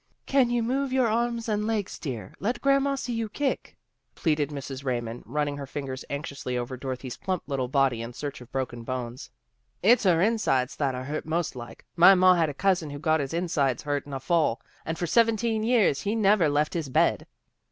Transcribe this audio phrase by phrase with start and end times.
[0.35, 2.33] "Can you move your arms and legs, dear?
[2.39, 3.77] Let Grandma see you kick?"
[4.15, 4.83] pleaded Mrs.
[4.83, 9.29] Raymond, running her fingers anxiously over Dorothy's plump little body in search of broken bones."
[9.83, 11.85] It's her insides that are hurt, most like.
[11.95, 15.05] My ma had a cousin who got his insides hurt in a fall, and for
[15.05, 17.27] seventeen years he never left his bed."